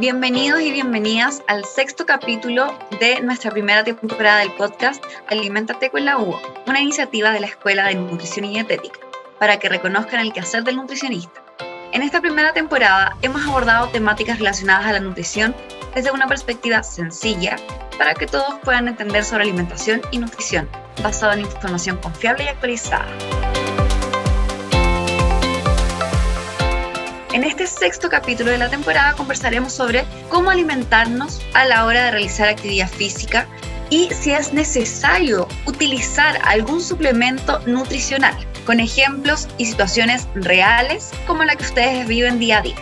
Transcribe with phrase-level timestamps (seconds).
[0.00, 6.18] Bienvenidos y bienvenidas al sexto capítulo de nuestra primera temporada del podcast Alimentate con la
[6.18, 9.00] UO, una iniciativa de la Escuela de Nutrición y Dietética,
[9.40, 11.42] para que reconozcan el quehacer del nutricionista.
[11.92, 15.52] En esta primera temporada hemos abordado temáticas relacionadas a la nutrición
[15.96, 17.56] desde una perspectiva sencilla
[17.98, 20.68] para que todos puedan entender sobre alimentación y nutrición,
[21.02, 23.08] basado en información confiable y actualizada.
[27.38, 32.10] En este sexto capítulo de la temporada conversaremos sobre cómo alimentarnos a la hora de
[32.10, 33.46] realizar actividad física
[33.90, 38.34] y si es necesario utilizar algún suplemento nutricional,
[38.66, 42.74] con ejemplos y situaciones reales como la que ustedes viven día a día.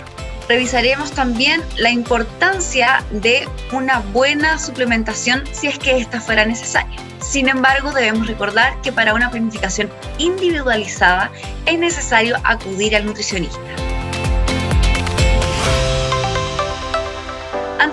[0.48, 6.96] Revisaremos también la importancia de una buena suplementación si es que esta fuera necesaria.
[7.20, 11.30] Sin embargo, debemos recordar que para una planificación individualizada
[11.66, 13.60] es necesario acudir al nutricionista.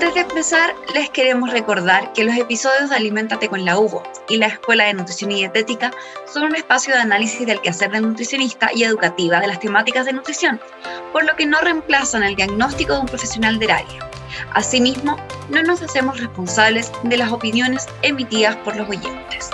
[0.04, 4.36] Antes de empezar, les queremos recordar que los episodios de Alimentate con la UVO y
[4.36, 5.92] la Escuela de Nutrición y Dietética
[6.26, 10.12] son un espacio de análisis del quehacer del nutricionista y educativa de las temáticas de
[10.12, 10.60] nutrición,
[11.14, 14.10] por lo que no reemplazan el diagnóstico de un profesional del área.
[14.54, 15.16] Asimismo,
[15.48, 19.53] no nos hacemos responsables de las opiniones emitidas por los oyentes.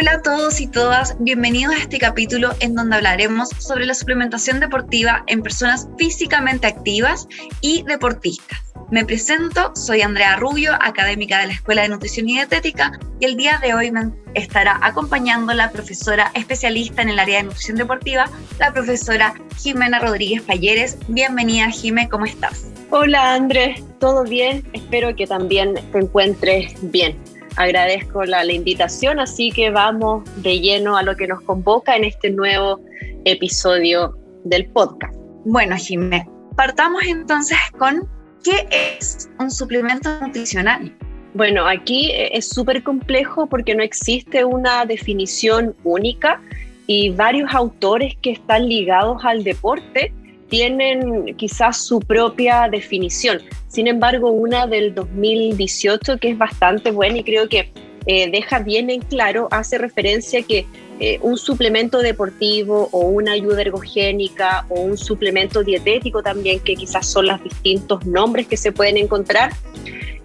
[0.00, 4.60] Hola a todos y todas, bienvenidos a este capítulo en donde hablaremos sobre la suplementación
[4.60, 7.26] deportiva en personas físicamente activas
[7.62, 8.60] y deportistas.
[8.92, 13.36] Me presento, soy Andrea Rubio, académica de la Escuela de Nutrición y Dietética, y el
[13.36, 18.30] día de hoy me estará acompañando la profesora especialista en el área de nutrición deportiva,
[18.60, 20.96] la profesora Jimena Rodríguez Falleres.
[21.08, 22.66] Bienvenida, Jime, ¿cómo estás?
[22.90, 24.62] Hola, Andrés, ¿todo bien?
[24.74, 27.18] Espero que también te encuentres bien
[27.58, 32.30] agradezco la, invitación, así que vamos de lleno a lo que nos convoca en este
[32.30, 32.80] nuevo
[33.24, 35.14] episodio del podcast.
[35.44, 38.08] Bueno, Jimé, partamos entonces con
[38.44, 40.96] ¿qué es un suplemento nutricional?
[41.34, 46.40] Bueno, aquí es súper complejo porque no existe una definición única
[46.86, 50.12] y varios autores que están ligados al deporte
[50.48, 53.40] tienen quizás su propia definición.
[53.68, 57.70] Sin embargo, una del 2018 que es bastante buena y creo que
[58.06, 60.66] eh, deja bien en claro, hace referencia que
[61.00, 67.06] eh, un suplemento deportivo o una ayuda ergogénica o un suplemento dietético también, que quizás
[67.06, 69.52] son los distintos nombres que se pueden encontrar,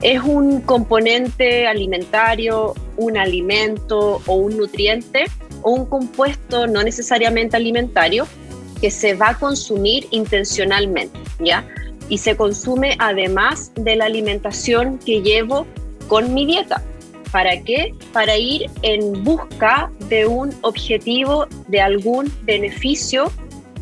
[0.01, 5.25] es un componente alimentario, un alimento o un nutriente
[5.61, 8.27] o un compuesto no necesariamente alimentario
[8.83, 11.65] que se va a consumir intencionalmente, ¿ya?
[12.09, 15.65] Y se consume además de la alimentación que llevo
[16.09, 16.83] con mi dieta.
[17.31, 17.95] ¿Para qué?
[18.11, 23.31] Para ir en busca de un objetivo, de algún beneficio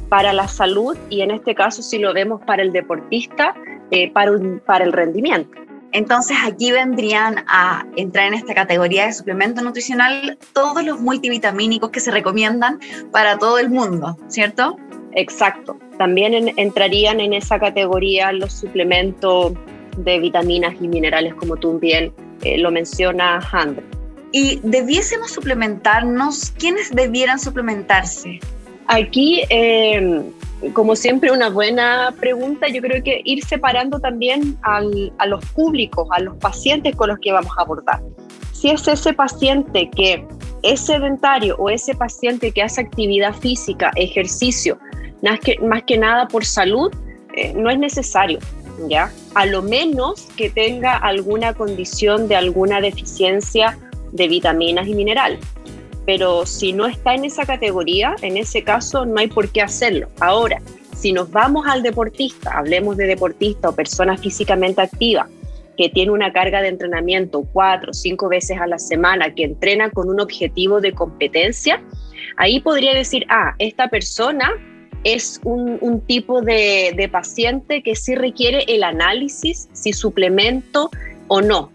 [0.08, 3.56] para la salud y en este caso si lo vemos para el deportista,
[3.90, 4.34] eh, para,
[4.68, 5.50] para el rendimiento.
[5.94, 12.00] Entonces aquí vendrían a entrar en esta categoría de suplemento nutricional todos los multivitamínicos que
[12.00, 12.80] se recomiendan
[13.12, 14.78] para todo el mundo, ¿cierto?
[15.14, 15.78] Exacto.
[15.98, 19.54] También entrarían en esa categoría los suplementos
[19.98, 22.14] de vitaminas y minerales, como tú bien
[22.44, 23.84] eh, lo mencionas, André.
[24.32, 26.52] ¿Y debiésemos suplementarnos?
[26.52, 28.40] ¿Quiénes debieran suplementarse?
[28.88, 30.24] Aquí, em,
[30.74, 32.68] como siempre, una buena pregunta.
[32.68, 37.32] Yo creo que ir separando también a los públicos, a los pacientes con los que
[37.32, 38.02] vamos a abordar.
[38.52, 40.26] Si es ese paciente que
[40.62, 44.78] es sedentario o ese paciente que hace actividad física, ejercicio,
[45.24, 46.92] más que, más que nada por salud,
[47.36, 48.40] eh, no es necesario,
[48.88, 49.12] ¿ya?
[49.34, 53.78] A lo menos que tenga alguna condición de alguna deficiencia
[54.12, 55.40] de vitaminas y minerales.
[56.06, 60.08] Pero si no está en esa categoría, en ese caso no hay por qué hacerlo.
[60.20, 60.62] Ahora,
[60.96, 65.28] si nos vamos al deportista, hablemos de deportista o persona físicamente activa,
[65.78, 70.10] que tiene una carga de entrenamiento cuatro cinco veces a la semana, que entrena con
[70.10, 71.82] un objetivo de competencia,
[72.38, 74.52] ahí podría decir, ah, esta persona
[75.04, 80.92] es un, tipo de, paciente que sí requiere el análisis, si suplemento
[81.28, 81.72] o no.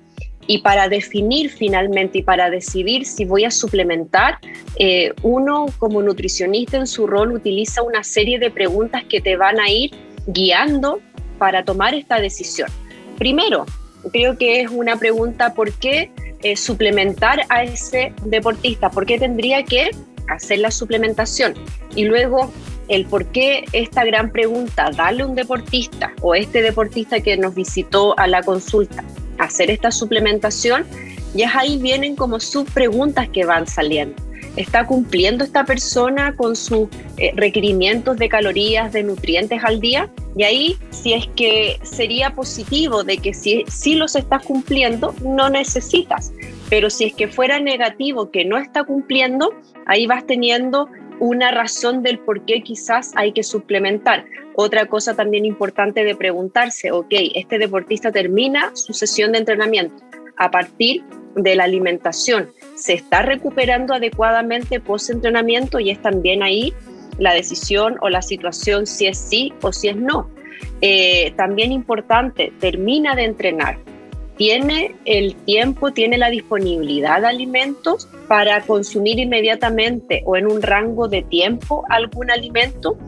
[0.46, 4.38] Y para definir finalmente y para decidir si voy a suplementar,
[4.78, 9.58] eh, uno como nutricionista en su rol utiliza una serie de preguntas que te van
[9.58, 9.90] a ir
[10.26, 11.00] guiando
[11.38, 12.68] para tomar esta decisión.
[13.18, 13.66] Primero,
[14.12, 16.10] creo que es una pregunta, ¿por qué
[16.42, 18.90] eh, suplementar a ese deportista?
[18.90, 19.90] ¿Por qué tendría que
[20.28, 21.54] hacer la suplementación?
[21.94, 22.52] Y luego,
[22.88, 28.18] el por qué esta gran pregunta, darle un deportista o este deportista que nos visitó
[28.18, 29.02] a la consulta,
[29.38, 30.84] hacer esta suplementación,
[31.34, 34.22] ya ahí vienen como subpreguntas que van saliendo.
[34.56, 36.88] ¿Está cumpliendo esta persona con sus
[37.18, 40.10] eh, requerimientos de calorías, de nutrientes al día?
[40.34, 45.50] Y ahí, si es que sería positivo de que si, si los estás cumpliendo, no
[45.50, 46.32] necesitas.
[46.70, 49.52] Pero si es que fuera negativo que no está cumpliendo,
[49.84, 50.88] ahí vas teniendo
[51.20, 54.26] una razón del por qué quizás hay que suplementar.
[54.54, 60.02] Otra cosa también importante de preguntarse, ok, este deportista termina su sesión de entrenamiento
[60.36, 61.02] a partir
[61.34, 65.78] de la alimentación, ¿se está recuperando adecuadamente post-entrenamiento?
[65.80, 66.72] Y es también ahí
[67.18, 70.30] la decisión o la situación si es sí o si es no.
[70.80, 73.78] Eh, también importante, termina de entrenar,
[74.36, 81.08] tiene el tiempo, tiene la disponibilidad de alimentos para consumir inmediatamente o en un rango
[81.08, 82.98] de tiempo algún alimento.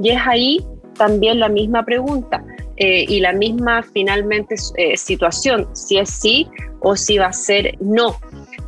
[0.00, 0.64] Y es ahí
[0.96, 2.44] también la misma pregunta
[2.76, 6.48] eh, y la misma finalmente eh, situación, si es sí
[6.80, 8.16] o si va a ser no.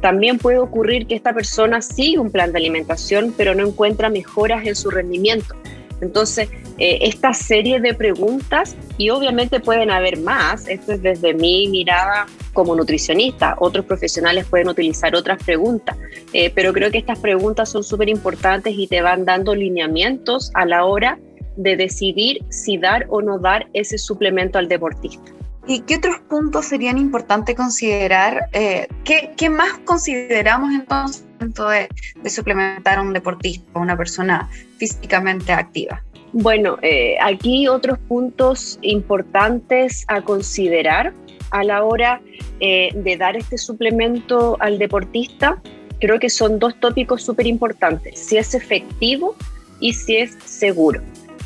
[0.00, 4.66] También puede ocurrir que esta persona sigue un plan de alimentación, pero no encuentra mejoras
[4.66, 5.54] en su rendimiento.
[6.00, 6.48] Entonces,
[6.78, 12.26] eh, esta serie de preguntas, y obviamente pueden haber más, esto es desde mi mirada
[12.52, 15.96] como nutricionista, otros profesionales pueden utilizar otras preguntas,
[16.32, 20.64] eh, pero creo que estas preguntas son súper importantes y te van dando lineamientos a
[20.66, 21.18] la hora
[21.56, 25.32] de decidir si dar o no dar ese suplemento al deportista.
[25.66, 28.48] ¿Y qué otros puntos serían importantes considerar?
[28.52, 34.48] Eh, ¿qué, más consideramos entonces de, suplementar a un deportista, a una persona
[34.78, 36.02] físicamente activa?
[36.32, 41.12] Bueno, eh, aquí otros puntos importantes a considerar
[41.50, 42.20] a la hora
[42.60, 45.62] eh, de dar este suplemento al deportista,
[46.00, 49.36] creo que son dos tópicos súper importantes, si es efectivo
[49.78, 51.00] y si es seguro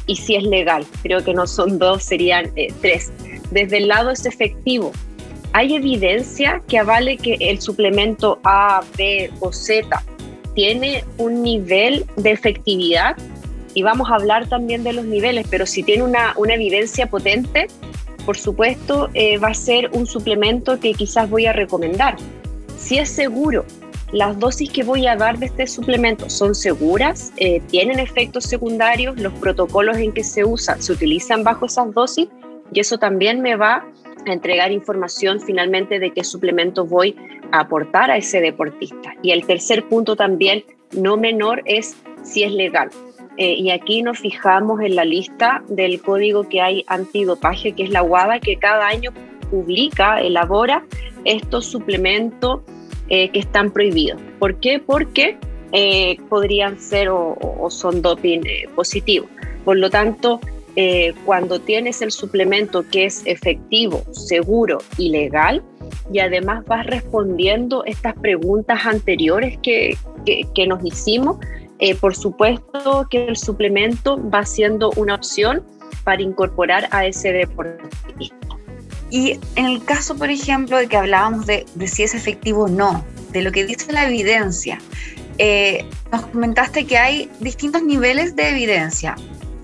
[0.06, 0.86] y si es legal.
[1.02, 3.12] Creo que no son dos, serían eh, tres.
[3.50, 4.92] Desde el lado es efectivo.
[5.58, 9.88] ¿Hay evidencia que avale que el suplemento A, B o Z
[10.54, 13.16] tiene un nivel de efectividad
[13.74, 17.66] y vamos a hablar también de los niveles, pero si tiene una, evidencia potente,
[18.24, 22.14] por supuesto, eh, va a ser un suplemento que quizás voy a recomendar.
[22.76, 23.64] Si es seguro,
[24.12, 29.18] las dosis que voy a dar de este suplemento son seguras, eh, tienen efectos secundarios,
[29.18, 32.28] los protocolos en que se usan se utilizan bajo esas dosis
[32.72, 33.84] y eso también me va a
[34.32, 37.16] entregar información finalmente de qué suplemento voy
[37.52, 39.14] a aportar a ese deportista.
[39.22, 42.90] Y el tercer punto también, no menor, es si es legal.
[43.38, 47.90] Eh, y aquí nos fijamos en la lista del código que hay antidopaje, que es
[47.90, 49.12] la UADA, que cada año
[49.48, 50.84] publica, elabora
[51.24, 52.60] estos suplementos
[53.08, 54.20] eh, que están prohibidos.
[54.40, 54.80] ¿Por qué?
[54.84, 55.38] Porque
[55.70, 58.40] eh, podrían ser o, son doping
[58.74, 59.30] positivos.
[59.64, 60.40] Por lo tanto,
[61.24, 65.62] cuando tienes el suplemento que es efectivo, seguro y legal,
[66.12, 71.38] y además vas respondiendo estas preguntas anteriores que, que nos hicimos,
[71.80, 75.64] eh, por supuesto que el suplemento va siendo una opción
[76.02, 78.36] para incorporar a ese deportista.
[79.10, 83.04] Y en el caso, por ejemplo, de que hablábamos de, si es efectivo o no,
[83.30, 84.78] de lo que dice la evidencia,
[85.38, 89.14] eh, nos comentaste que hay distintos niveles de evidencia.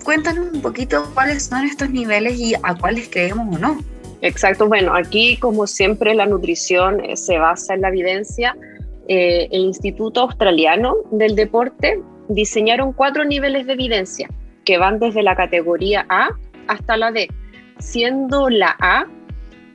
[0.05, 3.79] Cuéntanos un poquito cuáles son estos niveles y a cuáles creemos o no.
[4.21, 8.55] Exacto, bueno, aquí como siempre la nutrición eh, se basa en la evidencia
[9.07, 11.99] eh, el Instituto Australiano del Deporte
[12.29, 14.29] diseñaron cuatro niveles de evidencia
[14.63, 16.29] que van desde la categoría A
[16.67, 17.27] hasta la D,
[17.79, 19.05] siendo la A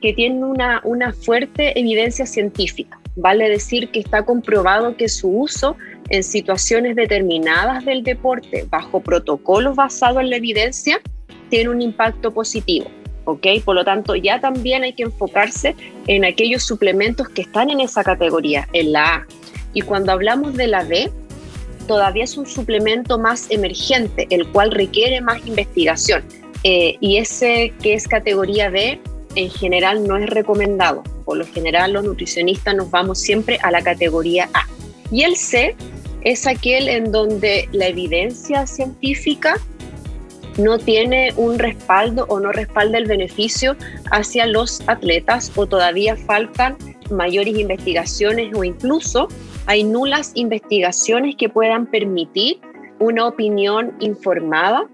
[0.01, 2.99] que tiene una, una fuerte evidencia científica.
[3.17, 5.75] Vale decir que está comprobado que su uso
[6.11, 10.99] en situaciones determinadas del deporte, bajo protocolos basados en la evidencia,
[11.49, 12.91] tiene un impacto positivo.
[13.23, 13.47] ¿ok?
[13.63, 15.73] Por lo tanto, ya también hay que enfocarse
[16.07, 19.27] en aquellos suplementos que están en esa categoría, en la A.
[19.73, 21.09] Y cuando hablamos de la B,
[21.87, 26.23] todavía es un suplemento más emergente, el cual requiere más investigación.
[26.65, 28.99] Eh, y ese que es categoría B,
[29.35, 31.03] en general no es recomendado.
[31.23, 34.67] Por lo general, los nutricionistas nos vamos siempre a la categoría A.
[35.09, 35.75] Y el C
[36.21, 39.55] es aquel en donde la evidencia científica
[40.57, 43.75] no tiene un respaldo o no respalda el beneficio
[44.11, 46.77] hacia los atletas o todavía faltan
[47.09, 49.27] mayores investigaciones o incluso
[49.65, 52.59] hay nulas investigaciones que puedan permitir
[52.99, 54.87] una opinión informada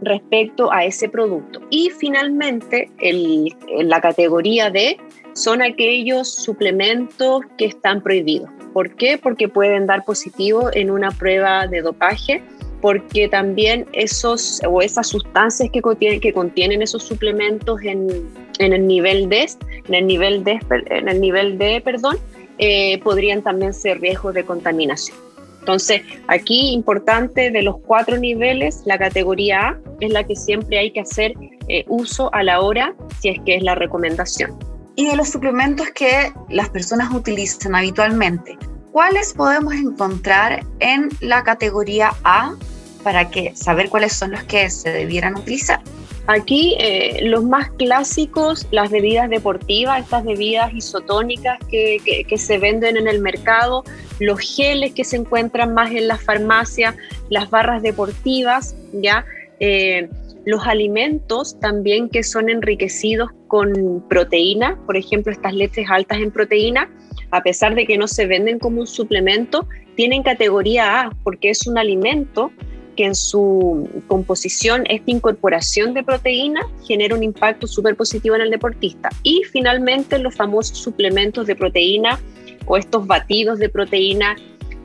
[0.00, 1.60] respecto a ese producto.
[1.70, 4.98] Y finalmente, el, la categoría D
[5.34, 8.50] son aquellos suplementos que están prohibidos.
[8.72, 9.18] ¿Por qué?
[9.18, 12.42] Porque pueden dar positivo en una prueba de dopaje
[12.80, 18.86] porque también esos o esas sustancias que contienen, que contienen esos suplementos en, en el
[18.86, 19.48] nivel D,
[19.86, 20.58] en el nivel D,
[20.90, 22.16] en el nivel D, perdón,
[22.58, 25.16] eh, podrían también ser riesgos de contaminación.
[25.60, 30.90] Entonces, aquí importante de los cuatro niveles, la categoría A es la que siempre hay
[30.90, 31.34] que hacer
[31.68, 34.71] eh, uso a la hora si es que es la recomendación.
[34.94, 38.58] Y de los suplementos que las personas utilizan habitualmente,
[38.90, 42.54] ¿cuáles podemos encontrar en la categoría A
[43.02, 45.80] para que saber cuáles son los que se debieran utilizar?
[46.28, 53.08] Aquí eh, los más clásicos, las bebidas deportivas, estas bebidas isotónicas que, se venden en
[53.08, 53.82] el mercado,
[54.20, 56.94] los geles que se encuentran más en las farmacias,
[57.28, 59.24] las barras deportivas, ya
[59.58, 60.08] eh,
[60.44, 66.90] los alimentos también que son enriquecidos con proteína, por ejemplo estas leches altas en proteína,
[67.30, 71.66] a pesar de que no se venden como un suplemento, tienen categoría A porque es
[71.66, 72.50] un alimento
[72.96, 78.50] que en su composición esta incorporación de proteína genera un impacto súper positivo en el
[78.50, 79.08] deportista.
[79.22, 82.18] Y finalmente los famosos suplementos de proteína
[82.66, 84.36] o estos batidos de proteína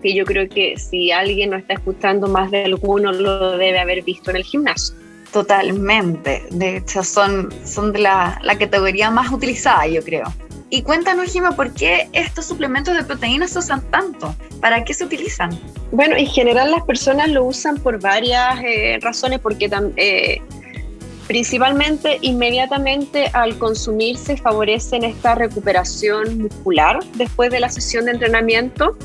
[0.02, 4.04] que yo creo que si alguien no está escuchando más de alguno lo debe haber
[4.04, 4.96] visto en el gimnasio.
[5.32, 10.26] Totalmente, de hecho son, de la, categoría más utilizada yo creo.
[10.70, 14.36] Y cuéntanos, Jima, ¿por qué estos suplementos de proteínas se usan tanto?
[14.60, 15.58] ¿Para qué se utilizan?
[15.92, 20.42] Bueno, en general las personas lo usan por varias eh, razones, porque eh,
[21.28, 28.98] principalmente inmediatamente al consumirse favorecen esta recuperación muscular después de la sesión de entrenamiento,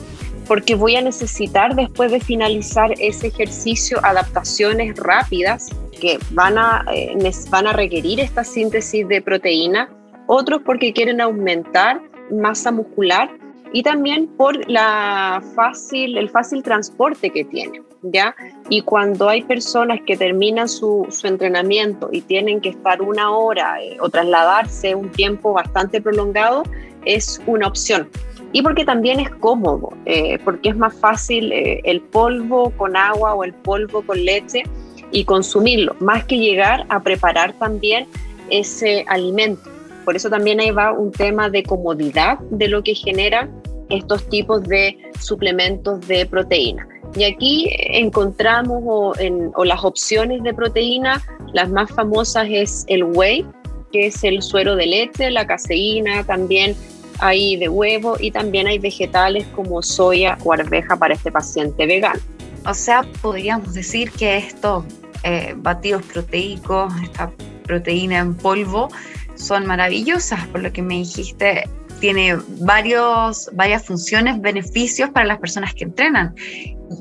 [0.53, 7.17] porque voy a necesitar después de finalizar ese ejercicio adaptaciones rápidas que van a, eh,
[7.49, 9.89] van a requerir esta síntesis de proteína
[10.27, 13.31] otros porque quieren aumentar masa muscular
[13.73, 18.37] y también por la fácil, el fácil transporte que tiene, ¿ya?
[18.69, 23.83] Y cuando hay personas que terminan su, su entrenamiento y tienen que estar una hora
[23.83, 26.65] eh, o trasladarse un tiempo bastante prolongado,
[27.07, 28.11] es una opción.
[28.53, 33.35] Y porque también es cómodo, eh, porque es más fácil eh, el polvo con agua
[33.35, 34.63] o el polvo con leche
[35.11, 38.07] y consumirlo, más que llegar a preparar también
[38.51, 39.63] ese alimento.
[40.05, 44.63] Por eso también ahí va un tema de comodidad de lo que generan estos tipos
[44.65, 46.87] de suplementos de proteína.
[47.15, 53.47] Y aquí encontramos o, en, las opciones de proteína, las más famosas es el whey,
[53.93, 56.75] que es el suero de leche, la caseína, también
[57.19, 62.21] hay de huevo y también hay vegetales como soya o arveja para este paciente vegano.
[62.67, 64.85] O sea, podríamos decir que estos
[65.25, 67.31] eh, batidos proteicos, esta
[67.65, 68.89] proteína en polvo,
[69.35, 71.65] son maravillosas, por lo que me dijiste,
[72.01, 76.35] tiene varios, varias funciones, beneficios para las personas que entrenan.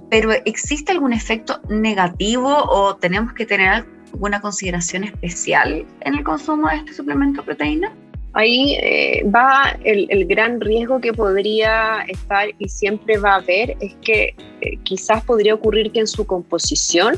[0.09, 6.69] Pero ¿existe algún efecto negativo o tenemos que tener alguna consideración especial en el consumo
[6.69, 7.91] de este suplemento proteína?
[8.33, 13.93] Ahí eh, va el, gran riesgo que podría estar y siempre va a haber, es
[13.95, 17.15] que eh, quizás podría ocurrir que en su composición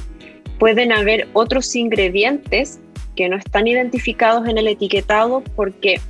[0.58, 2.80] pueden haber otros ingredientes
[3.16, 6.02] que no están identificados en el etiquetado porque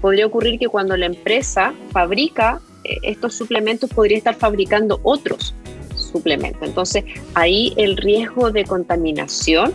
[0.00, 5.54] podría ocurrir que cuando la empresa fabrica eh, estos suplementos podría estar fabricando otros
[5.96, 6.62] suplementos.
[6.66, 9.72] Entonces ahí el riesgo de contaminación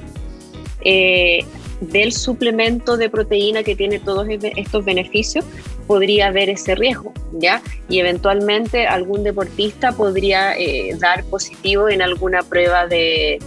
[1.92, 5.46] del suplemento de proteína que tiene todos estos beneficios
[5.88, 7.62] podría haber ese riesgo, ¿ya?
[7.90, 13.40] Y eventualmente algún deportista podría eh, dar positivo en alguna prueba de,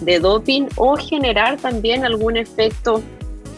[0.00, 3.02] de doping o generar también algún efecto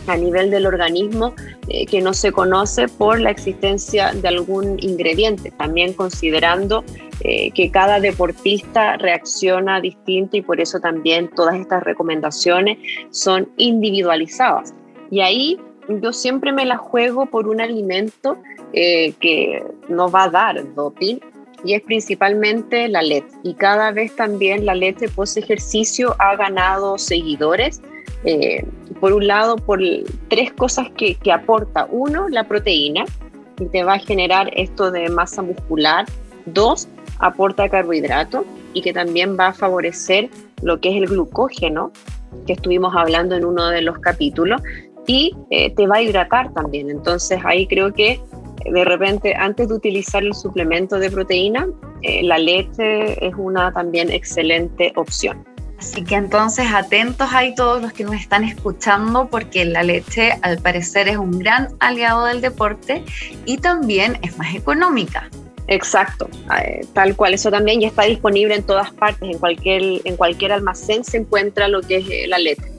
[0.07, 1.35] a nivel del organismo
[1.69, 6.85] eh, que no se conoce por la existencia de algún ingrediente, también considerando
[7.23, 12.79] eh, que cada deportista reacciona distinto y por eso también todas estas recomendaciones
[13.11, 14.75] son individualizadas.
[15.11, 18.39] Y ahí yo siempre me la juego por un alimento
[18.73, 21.19] eh, que no va a dar doping
[21.65, 23.25] y es principalmente la LED.
[23.43, 27.83] Y cada vez también la LED de post ejercicio ha ganado seguidores.
[28.25, 28.65] Eh,
[29.01, 29.81] por un lado, por
[30.29, 31.87] tres cosas que, que aporta.
[31.91, 33.05] Uno, la proteína,
[33.59, 36.07] y te va a generar esto de masa muscular.
[36.47, 40.31] Dos, aporta carbohidrato y que también va a favorecer
[40.63, 41.93] lo que es el glucógeno,
[42.47, 44.61] que estuvimos hablando en uno de los capítulos,
[45.07, 46.91] y eh, te va a hidratar también.
[46.91, 48.21] Entonces ahí creo que
[48.65, 51.67] de repente, antes de utilizar el suplemento de proteína,
[52.03, 55.45] eh, la leche es una también excelente opción.
[55.81, 60.59] Así que entonces atentos ahí todos los que nos están escuchando porque la leche al
[60.59, 63.03] parecer es un gran aliado del deporte
[63.47, 65.31] y también es más económica.
[65.69, 66.29] Exacto,
[66.63, 67.33] eh, tal cual.
[67.33, 71.67] Eso también ya está disponible en todas partes, en cualquier, en cualquier almacén se encuentra
[71.67, 72.71] lo que es eh, la leche.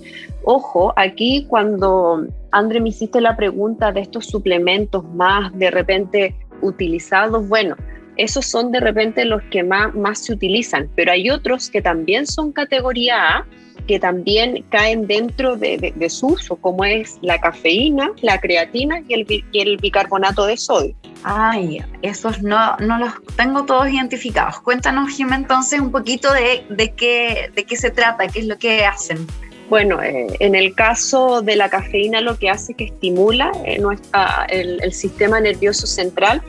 [0.44, 7.48] Ojo, aquí cuando André, me hiciste la pregunta de estos suplementos más de repente utilizados.
[7.48, 7.76] Bueno,
[8.18, 12.28] Esos son de repente los que más, más se utilizan, pero hay otros que también
[12.28, 13.46] son categoría A,
[13.88, 19.44] que también caen dentro de, su uso, como es la cafeína, la creatina y el,
[19.54, 20.96] el bicarbonato de sodio.
[21.24, 24.60] Ay, esos no, no los tengo todos identificados.
[24.62, 28.58] Cuéntanos, Jim, entonces un poquito de, de, qué, de qué se trata, qué es lo
[28.58, 29.28] que hacen.
[29.70, 33.80] Bueno, eh, en el caso de la cafeína lo que hace es que estimula eh,
[33.80, 36.42] nuestra, el, el sistema nervioso central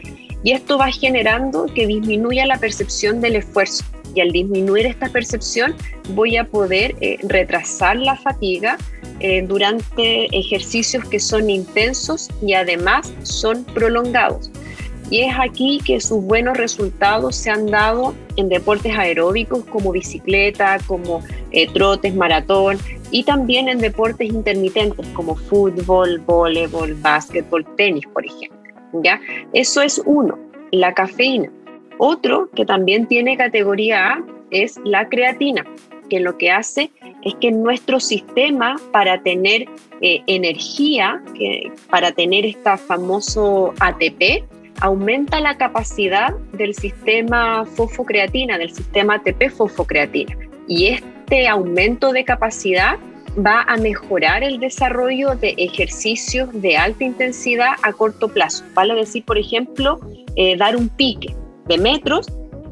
[0.44, 3.84] y esto va generando que disminuya la percepción del esfuerzo.
[4.14, 5.74] Y al disminuir esta percepción
[6.10, 8.76] voy a poder eh, retrasar la fatiga
[9.20, 14.50] eh, durante ejercicios que son intensos y además son prolongados.
[15.10, 20.78] Y es aquí que sus buenos resultados se han dado en deportes aeróbicos como bicicleta,
[20.86, 22.78] como eh, trotes, maratón
[23.10, 28.61] y también en deportes intermitentes como fútbol, voleibol, básquetbol, tenis, por ejemplo.
[28.92, 29.20] ¿Ya?
[29.52, 30.38] Eso es uno,
[30.70, 31.50] la cafeína.
[31.98, 35.64] Otro que también tiene categoría A es la creatina,
[36.10, 36.90] que lo que hace
[37.22, 39.66] es que nuestro sistema para tener
[40.00, 44.44] eh, energía, que, para tener esta famoso ATP,
[44.80, 50.36] aumenta la capacidad del sistema fosfocreatina, del sistema ATP fosfocreatina.
[50.66, 52.98] Y este aumento de capacidad
[53.38, 58.64] va a mejorar el desarrollo de ejercicios de alta intensidad a corto plazo.
[58.74, 60.00] Vale decir, por ejemplo,
[60.36, 61.34] eh, dar un pique
[61.66, 62.26] de metros,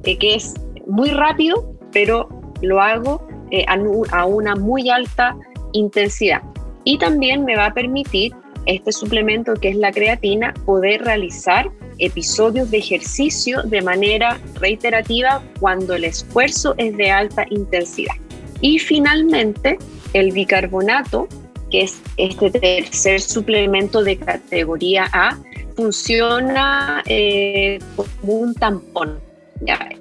[0.05, 0.55] eh, que es
[0.87, 2.29] muy rápido, pero
[2.63, 5.37] lo hago eh, a, una muy alta
[5.73, 6.43] intensidad.
[6.85, 8.33] Y también me va a permitir
[8.67, 15.95] este suplemento que es la creatina, poder realizar episodios de ejercicio de manera reiterativa cuando
[15.95, 18.15] el esfuerzo es de alta intensidad.
[18.61, 19.79] Y finalmente,
[20.13, 21.29] el bicarbonato,
[21.71, 25.39] que es este tercer suplemento de categoría A,
[25.77, 29.21] funciona eh, como un tampón.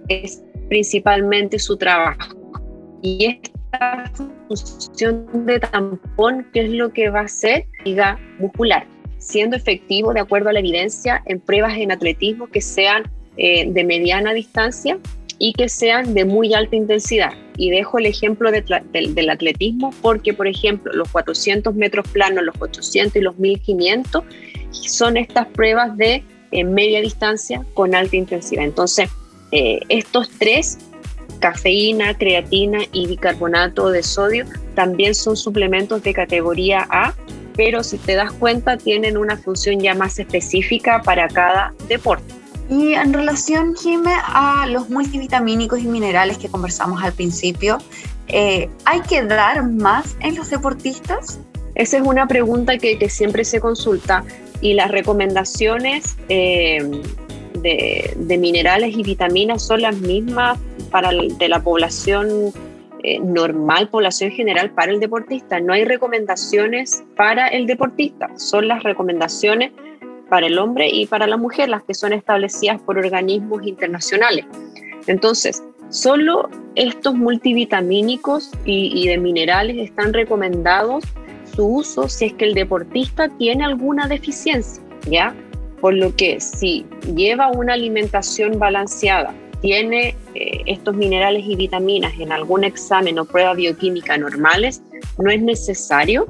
[0.08, 2.36] Es principalmente su trabajo.
[3.02, 4.12] Y esta
[4.48, 7.66] función de tampón, ¿qué es lo que va a hacer?
[7.86, 8.86] Liga muscular,
[9.20, 13.04] siendo efectivo de acuerdo a la evidencia en pruebas en atletismo que sean
[13.38, 15.00] eh, de mediana distancia
[15.40, 17.32] y que sean de muy alta intensidad.
[17.58, 23.16] Y dejo el ejemplo del atletismo porque, por ejemplo, los 400 metros planos, los 800
[23.16, 24.24] y los 1500
[24.72, 28.64] son estas pruebas de eh, media distancia con alta intensidad.
[28.64, 29.10] Entonces,
[29.52, 30.78] eh, estos tres,
[31.40, 37.14] cafeína, creatina y bicarbonato de sodio, también son suplementos de categoría A,
[37.56, 42.34] pero si te das cuenta tienen una función ya más específica para cada deporte.
[42.70, 47.80] Y en relación, Jime, a los multivitamínicos y minerales que conversamos al principio,
[48.28, 51.40] eh, ¿hay que dar más en los deportistas?
[51.74, 54.24] Esa es una pregunta que, siempre se consulta
[54.62, 56.80] y las recomendaciones eh,
[57.54, 60.60] de, minerales y vitaminas son las mismas
[60.92, 62.54] para de la población
[63.04, 65.60] eh, normal, población general para el deportista.
[65.60, 69.72] No hay recomendaciones para el deportista, son las recomendaciones
[70.30, 74.46] para el hombre y para la mujer, las que son establecidas por organismos internacionales.
[75.08, 81.04] Entonces, solo estos multivitamínicos y, de minerales están recomendados
[81.56, 85.36] su uso si es que el deportista tiene alguna deficiencia, ¿ya?
[85.82, 92.32] Por lo que si lleva una alimentación balanceada, tiene eh, estos minerales y vitaminas en
[92.32, 94.82] algún examen o prueba bioquímica normales,
[95.18, 96.28] no es necesario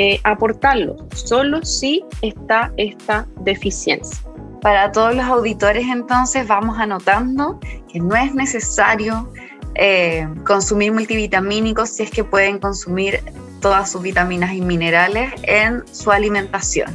[0.00, 4.16] eh, aportarlo, solo si está esta deficiencia.
[4.60, 7.58] Para todos los auditores entonces vamos anotando
[7.92, 9.28] que no es necesario
[9.74, 13.20] eh, consumir multivitamínicos si es que pueden consumir
[13.60, 16.94] todas sus vitaminas y minerales en su alimentación.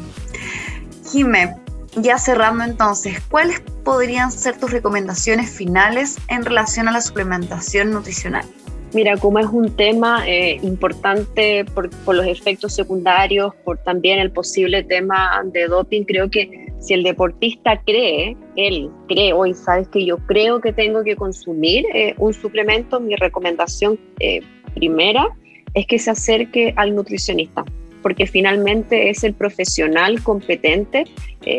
[1.11, 1.57] Jimé,
[1.97, 8.45] ya cerrando entonces, ¿cuáles podrían ser tus recomendaciones finales en relación a la suplementación nutricional?
[8.93, 14.83] Mira, como es un tema eh, importante por, los efectos secundarios, por también el posible
[14.83, 20.17] tema de doping, creo que si el deportista cree, él cree, hoy sabes que yo
[20.27, 24.41] creo que tengo que consumir eh, un suplemento, mi recomendación eh,
[24.75, 25.27] primera
[25.73, 27.65] es que se acerque al nutricionista,
[28.03, 31.05] porque finalmente es el profesional competente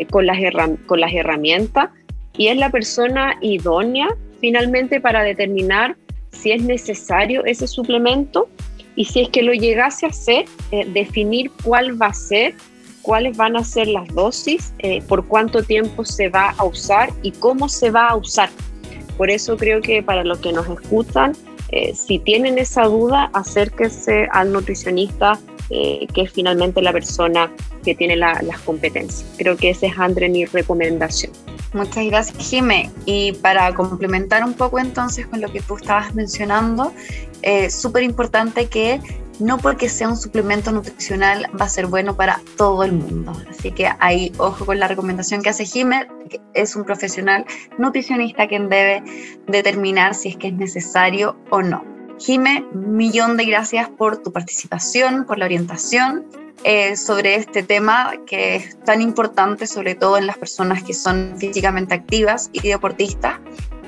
[0.09, 0.37] con, las
[0.85, 1.89] con las herramientas
[2.37, 4.07] y es la persona idónea
[4.39, 5.97] finalmente para determinar
[6.35, 8.47] si es necesario ese suplemento
[8.95, 12.53] y si es que lo llegase a hacer, eh, definir cuál va a ser,
[13.01, 17.31] cuáles van a ser las dosis, eh, por cuánto tiempo se va a usar y
[17.31, 18.49] cómo se va a usar.
[19.17, 21.33] Por eso creo que para los que nos escuchan,
[21.69, 27.51] eh, si tienen esa duda, acérquense al nutricionista, que es finalmente la persona
[27.83, 29.25] que tiene las competencias.
[29.35, 31.31] Creo que esa es, André, mi recomendación.
[31.73, 32.91] Muchas gracias, Jime.
[33.05, 36.93] Y para complementar un poco entonces con lo que tú estabas mencionando,
[37.41, 39.01] es eh, súper importante que
[39.39, 43.33] no porque sea un suplemento nutricional va a ser bueno para todo el mundo.
[43.49, 47.45] Así que ahí ojo con la recomendación que hace Jime, que es un profesional
[47.77, 49.03] nutricionista quien debe
[49.47, 51.83] determinar si es que es necesario o no.
[52.17, 56.25] Jime, millón de gracias por tu participación, por la orientación
[56.63, 61.35] eh, sobre este tema que es tan importante, sobre todo en las personas que son
[61.37, 63.39] físicamente activas y deportistas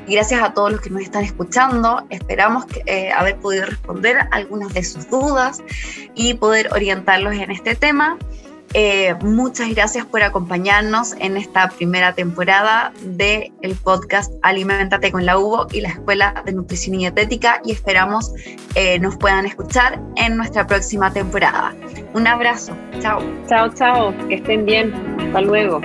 [0.08, 2.06] gracias a todos los que nos están escuchando.
[2.10, 5.62] Esperamos eh, haber podido responder algunas de sus dudas
[6.15, 8.17] y poder orientarlos en este tema.
[8.73, 15.38] Eh, muchas gracias por acompañarnos en esta primera temporada del el podcast Alimentate con la
[15.38, 18.34] UBO y la Escuela de Nutrición y Dietética y esperamos
[18.75, 21.73] eh, nos puedan escuchar en nuestra próxima temporada.
[22.13, 22.76] Un abrazo.
[23.00, 23.22] Chao.
[23.48, 24.13] Chao, chao.
[24.28, 24.93] Que estén bien.
[25.20, 25.82] Hasta luego.